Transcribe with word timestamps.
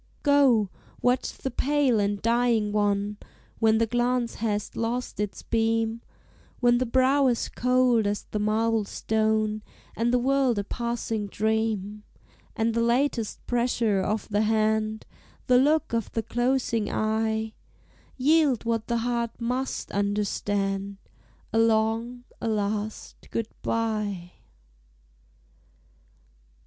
Go, 0.23 0.71
watch 1.03 1.31
the 1.31 1.51
pale 1.51 1.99
and 1.99 2.19
dying 2.23 2.71
one, 2.71 3.17
When 3.59 3.77
the 3.77 3.85
glance 3.85 4.33
hast 4.33 4.75
lost 4.75 5.19
its 5.19 5.43
beam; 5.43 6.01
When 6.59 6.79
the 6.79 6.87
brow 6.87 7.27
is 7.27 7.47
cold 7.47 8.07
as 8.07 8.23
the 8.23 8.39
marble 8.39 8.83
stone, 8.85 9.61
And 9.95 10.11
the 10.11 10.17
world 10.17 10.57
a 10.57 10.63
passing 10.63 11.27
dream; 11.27 12.01
And 12.55 12.73
the 12.73 12.81
latest 12.81 13.45
pressure 13.45 14.01
of 14.01 14.27
the 14.29 14.41
hand, 14.41 15.05
The 15.45 15.59
look 15.59 15.93
of 15.93 16.11
the 16.13 16.23
closing 16.23 16.91
eye, 16.91 17.53
Yield 18.17 18.65
what 18.65 18.87
the 18.87 18.97
heart 19.05 19.39
must 19.39 19.91
understand, 19.91 20.97
A 21.53 21.59
long, 21.59 22.23
a 22.41 22.47
last 22.47 23.27
Good 23.29 23.49
bye. 23.61 24.31